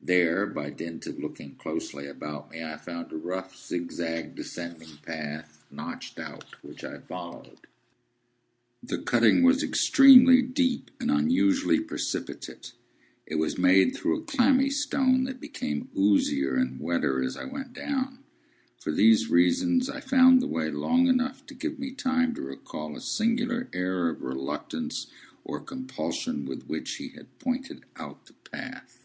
There, 0.00 0.46
by 0.46 0.70
dint 0.70 1.04
of 1.08 1.18
looking 1.18 1.56
closely 1.56 2.06
about 2.06 2.52
me, 2.52 2.62
I 2.62 2.76
found 2.76 3.10
a 3.10 3.16
rough 3.16 3.56
zigzag 3.56 4.36
descending 4.36 4.98
path 5.02 5.64
notched 5.68 6.20
out, 6.20 6.44
which 6.62 6.84
I 6.84 7.00
followed. 7.00 7.58
The 8.84 8.98
cutting 9.02 9.42
was 9.42 9.64
extremely 9.64 10.42
deep, 10.42 10.92
and 11.00 11.10
unusually 11.10 11.80
precipitate. 11.80 12.72
It 13.26 13.34
was 13.34 13.58
made 13.58 13.96
through 13.96 14.20
a 14.20 14.22
clammy 14.24 14.70
stone, 14.70 15.24
that 15.24 15.40
became 15.40 15.88
oozier 15.98 16.54
and 16.54 16.78
wetter 16.78 17.20
as 17.20 17.36
I 17.36 17.46
went 17.46 17.72
down. 17.72 18.20
For 18.78 18.92
these 18.92 19.28
reasons, 19.28 19.90
I 19.90 19.98
found 19.98 20.40
the 20.40 20.46
way 20.46 20.70
long 20.70 21.08
enough 21.08 21.44
to 21.46 21.54
give 21.54 21.80
me 21.80 21.90
time 21.90 22.32
to 22.36 22.42
recall 22.42 22.94
a 22.96 23.00
singular 23.00 23.68
air 23.72 24.08
of 24.10 24.22
reluctance 24.22 25.08
or 25.42 25.58
compulsion 25.58 26.44
with 26.44 26.68
which 26.68 26.98
he 26.98 27.08
had 27.08 27.40
pointed 27.40 27.82
out 27.96 28.26
the 28.26 28.34
path. 28.52 29.04